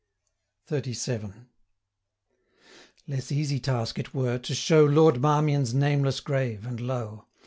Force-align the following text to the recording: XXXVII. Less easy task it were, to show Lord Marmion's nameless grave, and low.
XXXVII. 0.67 1.31
Less 3.07 3.31
easy 3.31 3.59
task 3.59 3.99
it 3.99 4.15
were, 4.15 4.39
to 4.39 4.55
show 4.55 4.83
Lord 4.83 5.21
Marmion's 5.21 5.75
nameless 5.75 6.21
grave, 6.21 6.65
and 6.65 6.79
low. 6.79 7.27